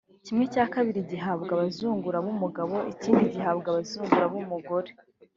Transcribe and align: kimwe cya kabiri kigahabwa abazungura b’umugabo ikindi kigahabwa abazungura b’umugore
kimwe 0.25 0.45
cya 0.53 0.65
kabiri 0.73 0.99
kigahabwa 1.09 1.51
abazungura 1.53 2.17
b’umugabo 2.25 2.75
ikindi 2.93 3.23
kigahabwa 3.31 3.67
abazungura 3.69 4.25
b’umugore 4.31 4.89